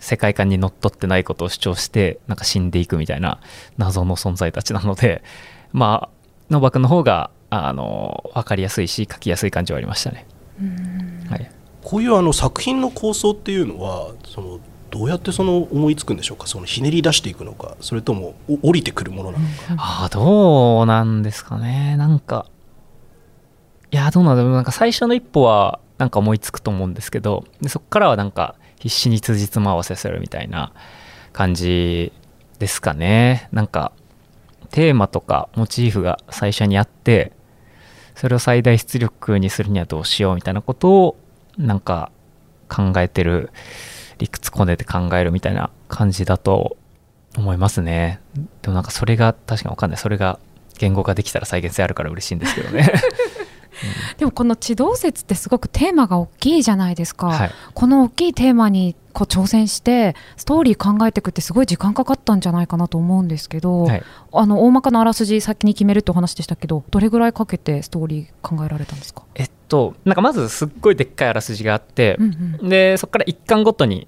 [0.00, 3.40] 世界観にのっとってないことを主張してなんか死んでいくみたいな
[3.78, 5.22] 謎の存在たちなので
[5.72, 6.08] まあ
[6.50, 10.26] ノバクの方があの分かりやすいし書きやすい感じはありましたね。
[11.30, 11.50] はい、
[11.82, 16.46] こういうあの作品の構想っていうのはそのどうやってその思いつくんでしょうか？
[16.46, 17.76] そのひねり出していくのか？
[17.80, 21.96] それともお降りてくるものなのか、ああどうなんですかね。
[21.96, 22.46] なんか
[23.90, 24.52] いやどうなんだろう。
[24.52, 30.72] なんか最初の一歩はなんか思いつくと思うんですけどでそこからはなんか必死に辻褄合わせするみたいな
[31.32, 32.12] 感じ
[32.58, 33.48] ですかね。
[33.52, 33.92] なんか
[34.70, 37.32] テーマとかモチーフが最初にあって
[38.14, 41.16] それを最大出力にするにはどうしようみたいなことを
[41.56, 42.10] なんか
[42.68, 43.50] 考えてる
[44.18, 46.76] 理屈こねて考えるみたいな感じだと
[47.36, 48.20] 思いますね。
[48.62, 49.98] でもなんかそれが確かにわかんない。
[49.98, 50.38] それが
[50.78, 52.92] 言語化できたら再現性あるから嬉しいんですけどね。
[54.18, 57.50] でもこの地動説ってすごくテーマが大きいじゃないですか、はい。
[57.74, 64.02] この大きいテーマにこう挑戦してストーリー考えていくってすごい時間かかったんじゃないかなと思うんですけど、はい。
[64.32, 72.68] あの大まかなあらすじ先に決めるってお話でしたけどどれぐらいかけてストーリー考えられたんですか、えっとなんかまずすっごいでっかいあらすじがあってうんうん。
[72.68, 74.06] でそこから一巻ごとに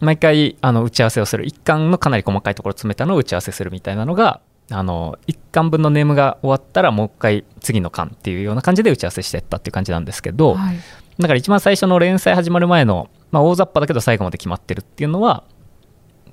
[0.00, 1.46] 毎回あの打ち合わせをする。
[1.46, 4.40] 一巻のかなり細かいところを詰めたのを打ち合わせするみたいなのが
[4.72, 10.76] あの一巻分のネームが終わったらもう一回次の巻っていうような感じで打ち合わせしてったっていう感じなんですけど、はい。
[11.18, 15.44] だから一番最初の連載始まる前の、まあ、大雑把だけど最後まで決まってるっていうのは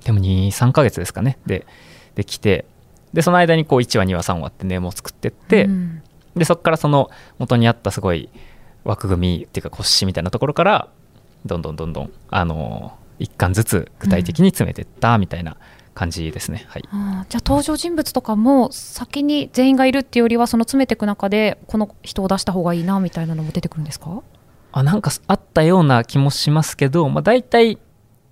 [0.04, 1.38] でも23ヶ月ですかね。
[1.46, 1.66] で
[2.14, 2.64] できて
[3.12, 6.02] でその間にこう1話2話3話ってネームを作ってって、うん。
[6.36, 8.30] でそこからその元にあったすごい
[8.84, 10.88] 枠組みっていうか骨子みたいなところから
[11.44, 15.56] どんどんどんどんあの一巻ずつ具体的に詰めてったみたいな
[15.94, 16.84] 感じですね、はい。
[16.92, 24.22] あーじゃあ登場人物とかも先に全員がいるっていうよりはその詰めていく中でこの人を出した方がいいなみたいなのも出てくるんですか？
[24.72, 27.78] あなんかあったような気もしますけど、まあ、大体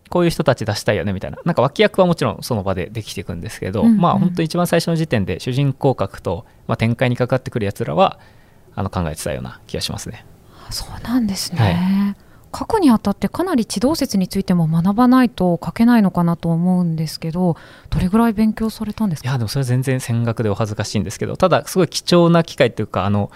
[0.08, 1.38] こういう人たち出したいよねみたいな。
[1.44, 3.98] なんか脇役はもちろんその場でできていくんですけど、うんうん。
[3.98, 8.18] まあ本当一番最初の時点で主人公格と、まあ、展開にかかってくるやつらは
[8.74, 10.24] あの考えてたような気がしますね。
[10.68, 11.70] あそうなんですね、は
[12.56, 17.56] 書くにあたってかなり地動説についても学ばないと書けないのかなと思うんですけど
[17.90, 19.28] どれぐらい勉強されたんですか？
[19.28, 23.30] いやでもそれは全然戦学でお恥ずかしいんですけどただすごい貴重な機会というかあの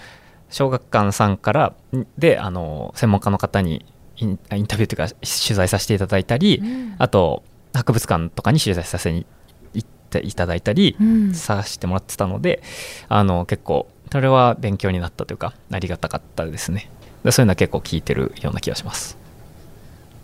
[0.49, 6.95] 小学館さんからんであの専門家の方にインタビューというか取材させていただいたり、うん。
[6.99, 9.25] あと博物館とかに取材させに
[9.73, 12.61] 行っていただいたり、うん探してもらってたので
[13.09, 16.91] あの結構それは勉強になったというかありがたかったですね
[17.23, 19.17] でそういうのは結構聞いてるような気がします。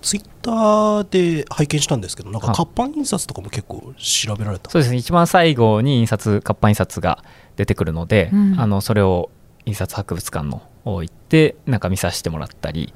[0.01, 2.55] ツイッターで拝見したんですけどなんかはい。
[2.55, 4.97] 活版印刷とかも結構調べられたそうですね。
[4.97, 7.23] 一番最後に印刷活版印刷が
[7.57, 8.59] 出てくるので、うん。
[8.59, 9.29] あのそれを
[9.65, 12.93] 印刷博物館の方行ってなんか見させてもらったり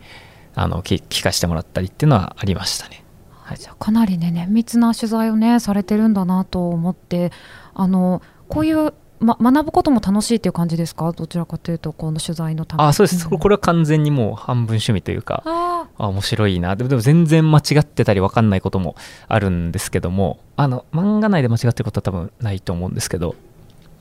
[0.55, 3.03] あの聞聞かせてもらったりっていうのはありましたね。
[3.31, 3.57] はい。
[3.57, 7.31] じゃあかなりね綿密な取材をねされてるんだなと思って
[7.73, 11.11] あのこういう、ま、学ぶことも楽しいっていう感じですか？
[11.11, 12.83] どちらかというとこの取材のため。
[12.83, 13.29] あそうです、ん。
[13.39, 16.75] これは完全にもう半分趣味というかああ面白いな。
[16.75, 18.95] でもでも全然間違ってたり分かんないことも
[19.27, 23.35] あるんですけどもあの漫画内で間違ってることは多分ないと思うんですけど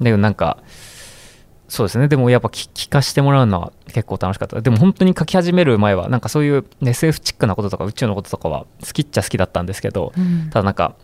[0.01, 0.59] だけどなんか
[1.69, 2.07] そうですね。
[2.09, 4.61] でもやっぱ聞聞かせてもらうのは結構楽しかった。
[4.61, 10.51] でも本当に書き始める前はなんかそういう SF チックなこととか宇宙のこととかは好きっちゃ好きだったんですけどうん。
[10.51, 10.97] ただなんか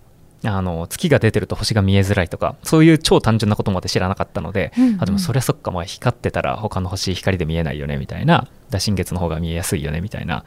[0.44, 5.02] あの月が出てると星が見えづらいとかそういう超単純なことまで知らなかったので、うんうん。
[5.02, 8.46] あでもそりゃそっか、まあ、光ってたら他の星光で見えないよねみたいな。
[8.70, 10.44] だ新月の方が見えやすいよねみたいな。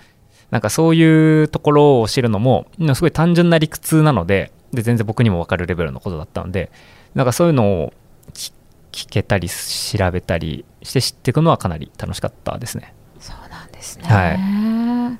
[0.49, 6.71] なんかそういうところを知るのもうんすごい単純な理屈なのでで全然僕にも分かるレベルのことだったので
[7.15, 7.93] なんかそういうのを
[8.33, 8.51] 聞
[8.91, 12.93] 聞けたり調べたりして知っていくのはかなり楽しかったですね。
[13.19, 14.03] そうなんですね。
[14.05, 14.37] はい。
[14.37, 15.17] は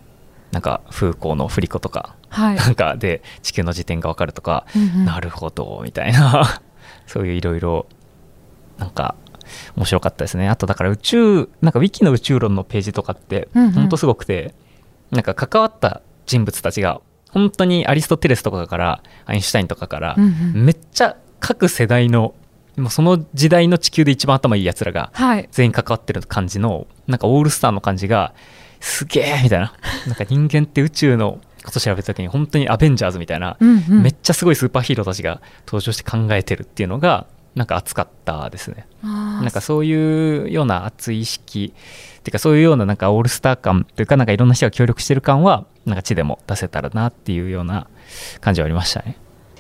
[0.52, 5.06] なんか風光の振り子とかはい、なんかで地球の時点が分かるとかうんうん。
[5.06, 6.62] なるほどみたいな。
[7.08, 7.88] そういういろいろ
[8.78, 9.16] なんか
[9.76, 10.48] 面白かったですね。
[10.48, 13.72] あとだから宇宙なんかウィキの宇宙論のページとかってうんうん。
[13.74, 14.54] ほんとすごくて、
[15.12, 20.28] なんか関わった人物たちが本当にアリストテレスとかからアインシュタインとかからうんう
[20.60, 20.66] ん。
[20.66, 22.34] めっちゃ各世代の
[22.78, 25.50] もうその時代の地球で一番頭いいやつらがはい。
[25.52, 28.34] 全員関わってる感じのなんかオールスターの感じが
[28.82, 29.74] すげえみたいな。
[30.08, 34.04] なんか人間って宇宙のこと調べた時に本当にアベンジャーズみたいなうんうん。
[34.04, 38.88] めっちゃすごいスーパーヒーローたちが登場して考えてるっていうのがなんか熱かったですね。
[39.04, 47.88] なんかそういうような熱い意識っていうかそういうようななんかオールスター感というかなんかいろんな人が協力してる感はなんか地でも出せたらなっていうような
[48.40, 49.18] 感じはありましたね。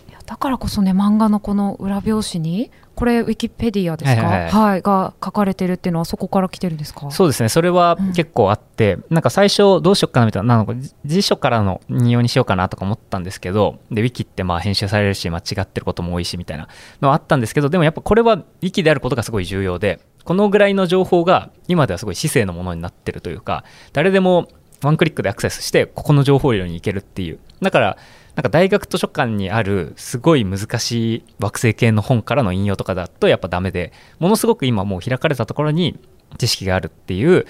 [0.09, 4.51] いやだからこそね漫画のこの裏表紙にこれウィキペディアですか、ははいい。
[4.51, 4.81] はい。
[4.83, 7.09] が書かれてるっていうのはそこから来てるんですか？
[7.09, 7.49] そうですね。
[7.49, 16.67] それは結構あって、なんか最初どうしよっかなみたいななん辞書からの引用にしようかなとか思ったんですけどでウィキってまあ編集されるし間違ってることも多いしみたいな
[17.01, 24.47] のはあったんですけどでもやっぱこれはウィキであることがすごい重要でこのぐらいの情報が今ではすごい市政のものになってるというか誰でも
[24.83, 27.39] ワンクリックでアクセスしてここの情報量に行けるっていう。
[27.63, 27.97] だから
[28.35, 35.99] なんか大学図書館にあるすごい難しい惑星系の本からの引用とかだとやっぱダメでものすごく今もう開かれたところに
[36.37, 37.45] 知識があるっていう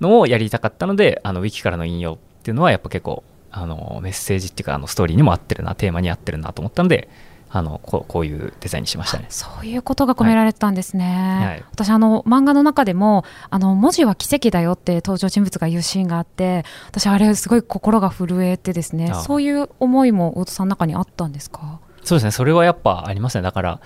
[0.00, 7.08] のをやりたかったのであのウィキからの引用っていうのはやっぱ結構あのメッセージっていうかあのストーリーにも合ってるなテーマに合ってるなと思ったので
[7.56, 9.26] あのこうこういうデザインにしましたね。
[9.28, 11.64] そういうことが込められてたんですね、はい。
[11.70, 19.12] 私あの漫画の中でもあの文字は奇跡だよって登場人物が言うシーンがあって私あれすごい心が震えてですね。
[19.14, 21.78] そういう思いも大戸さんの中にあったんですか？
[22.02, 23.42] そうですね、それはやっぱありますね。
[23.42, 23.80] だから、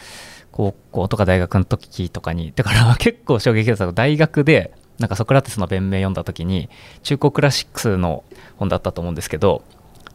[0.51, 6.69] 高校とか大学の時とかに、だから 結構衝撃だった大学で、なんかソクラテスの弁明読んだ時に、
[7.05, 8.25] 中古クラシックスの
[8.57, 9.63] 本だったと思うんですけど、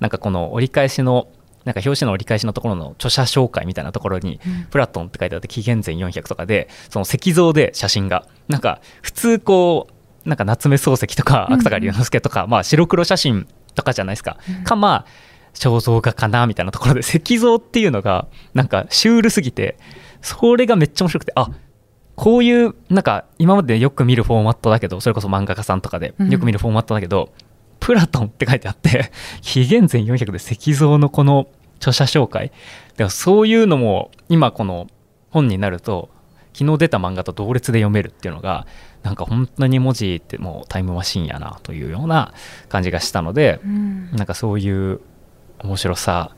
[0.02, 1.28] なんかこの折り返しの、
[1.66, 9.88] なんか表紙の折り返しのところの著者紹介みたいなところに、プラトンって書いてあって紀元前400とかで、その石像で写真が、なんか普通こ
[10.26, 14.38] う、なんか夏目漱石とか芥川龍之介とか、まあ白黒写真とかじゃないですか。
[14.64, 15.06] かまあ
[15.54, 19.78] 肖像画かなみたいなところで 石像っていうのがなんかシュールすぎて
[20.22, 21.50] それがめっちゃ面白くてあ
[22.16, 27.32] こういうなんか今までよく見るフォーマットだけどそれこそ漫画家さんとかでうんよく見るフォーマットだけど、
[27.84, 32.54] プラトンって書いてあって 紀元前400で石像のこの著者紹介。
[32.96, 34.88] でもそういうのも今この
[35.32, 36.10] 本になると
[36.54, 38.68] 昨日出た漫画と同列で読めるっていうのが
[39.02, 42.34] なんか本当に文字ってもうタイムマシンやなというような
[42.70, 44.12] 感じがしたので、うん。
[44.14, 45.02] なんかそういう
[45.60, 46.32] 面白さ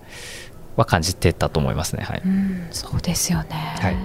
[0.77, 2.03] は感じてたと思いますね。
[2.03, 2.21] はい。
[2.25, 2.67] うん。
[2.71, 3.95] そうですよね、はい。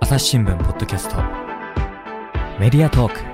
[0.00, 1.14] 朝日新聞ポッドキャスト。
[2.58, 3.31] メディアトーク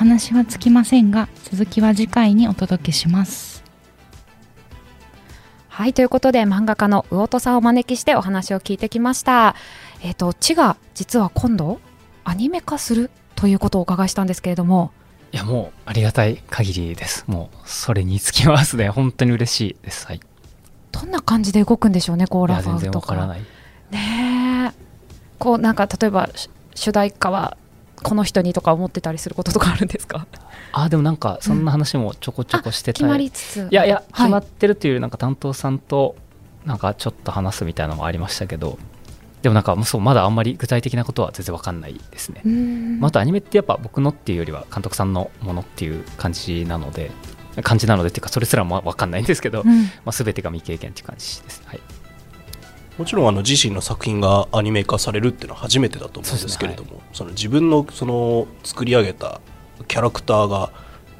[0.00, 3.62] 話はつきませんが続きは次回にお届けします
[5.68, 9.54] はいということで漫画家の魚戸さんをお招きしてお話を聞いてきました
[10.02, 11.80] えっ、と「地」が実は今度
[12.24, 14.90] アニメ化するということをお伺いしたんですけれども
[15.32, 17.26] いやもうありがたい限りです。
[17.26, 18.88] もうそれにつきますね。
[18.88, 20.06] 本当に嬉しいです。
[20.06, 20.16] はい。
[20.16, 20.20] い
[20.90, 23.40] どんな感じで動くんでしょうねこうラや全然ファーとかわからない。
[23.90, 24.72] ねえ
[25.38, 27.58] こうなんか例えばし主題歌は
[28.02, 30.26] この人にとか思ってたりすることとかあるんですか？
[30.72, 33.68] あでもなんかそんな話もちょこちょこしてた決まりつつ。
[33.70, 34.04] いやいやはい。
[34.12, 36.16] 決まってるというなんか担当さんと
[36.64, 38.78] なんかちょっと話すみたいなのもありましたけど
[39.42, 42.42] でもなんかもうそうまだあんまり具体的なことは全然わかんないですね。
[43.00, 47.10] まあ、あとアニメってやっぱ僕のっていうよりは監督さんのものっていう感じなので
[47.62, 49.84] 感じなのでっていうかそれすらも分かんないんですけど、うん。
[49.84, 51.80] まあ、全てが未経験っていう感じです、はい、
[52.98, 59.40] もちろんあの自身の作品がアニメ化されるっていうのは初めてだと思うんですけれどもその自分のその作り上げた
[59.88, 60.70] キャラクターが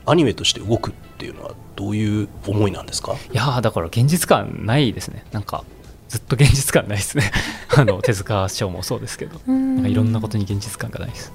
[0.06, 3.14] アニメとして動くっていうのはどういう思いなんですか？
[3.14, 5.24] いやーだから現実感ないですね。
[5.32, 5.64] なんか
[6.08, 7.30] ずっと現実感ないですね。
[7.74, 9.40] あの手塚賞もそうですけど。
[9.46, 9.76] うん。
[9.76, 11.32] なんかいろんなことに現実感がないです。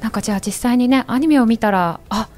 [0.00, 2.28] なんかじゃあ実際にねアニメを見たらあ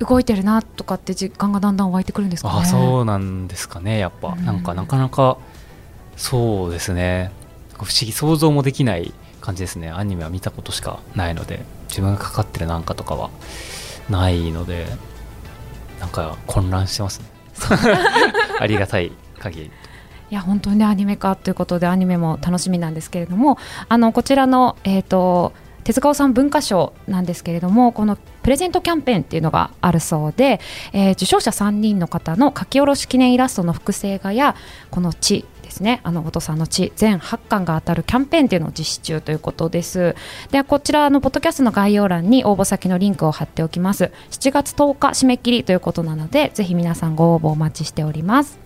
[0.00, 2.60] 動いてるなとかって実感がだんだん湧いてくるんですかね。
[2.62, 4.44] あそうなんですかねやっぱ、うん。
[4.44, 5.38] なんかなかなか
[6.16, 7.30] そうですね。
[7.74, 9.90] 不思議想像もできない感じですね。
[9.90, 11.64] アニメは見たことしかないので。
[11.88, 13.30] 自分がかかってるなんかとかは
[14.10, 14.86] ないので。
[16.00, 17.26] なんか混乱してますね。
[18.60, 19.70] ありがたい限り。
[20.28, 25.52] いや本当にねアニメ化ということでアニメも楽しみなんですけれどもあのこちらの、えー、と
[25.86, 30.60] 手塚治虫文化賞なんですけれどもこのプレゼントキャンペーンっていうのがあるそうで、
[30.92, 34.56] えー受賞者3人の方の書き下ろし記念イラストの複製画や
[34.90, 40.16] この地ですねあの後藤さんの地全8巻が当たるキャンペーンっていうのを実施中ということです。
[40.50, 44.10] でこちらのポッドキャストの概要欄に応募先のリンクを貼っておきます。
[44.30, 48.58] 7月10日締め切りということなのでぜひ皆さんご応募お待ちしております。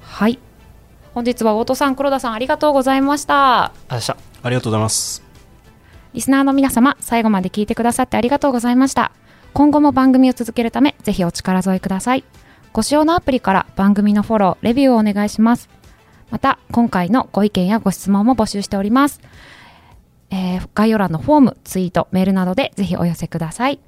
[0.00, 0.38] はい。
[1.12, 3.64] 本日は大戸さん黒田さんありがとうございました。
[3.64, 4.28] ありがとうございました。
[4.42, 5.27] ありがとうございます
[6.14, 9.12] リスナーの皆様最後まで聞いてくださってありがとうございました。
[9.54, 12.24] 今後も番組を続けるためぜひお力添えください。
[12.72, 15.68] ご使用のアプリから番組のフォローレビューをお願いします。
[16.30, 19.20] また今回のご意見やご質問も募集しております、
[20.30, 23.80] えー概要欄のフォームツイートメールなどでぜひお寄せください。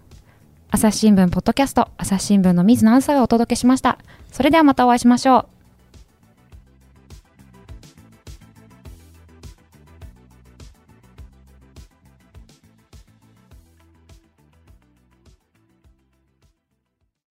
[0.71, 3.99] 朝日新聞ポッドキャスト朝日新聞の水野あずさがお届けしました。
[4.33, 5.60] それではまたお会いしましょう。